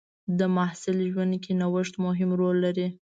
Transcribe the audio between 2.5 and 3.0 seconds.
لري.